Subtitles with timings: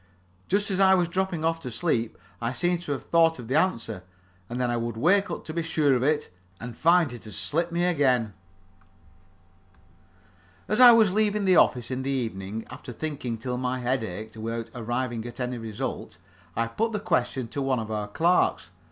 [0.47, 3.53] Just as I was dropping off to sleep, I seemed to have thought of the
[3.55, 4.01] answer,
[4.49, 7.33] and then I would wake up to be sure of it, and find it had
[7.33, 8.33] slipped me again.
[10.67, 14.35] As I was leaving the office, in the evening, after thinking till my head ached
[14.37, 16.17] without arriving at any result,
[16.55, 18.71] I put the question to one of our clerks.